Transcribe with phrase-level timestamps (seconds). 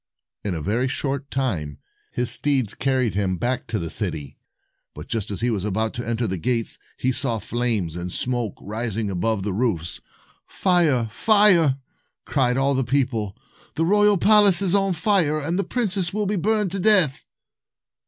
[0.43, 1.77] In a very short time,
[2.11, 4.39] his steeds carried him back to the city;
[4.95, 8.57] but, just as he was about to enter the gates, he saw flames and smoke
[8.61, 10.01] rising above the roofs.
[10.47, 11.07] "Fire!
[11.11, 11.77] Fire!"
[12.25, 13.37] cried all the people.
[13.75, 17.27] "The royal palace is on fire, and the princess will be burned to death."